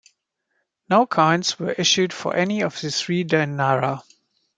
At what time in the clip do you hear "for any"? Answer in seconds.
2.11-2.61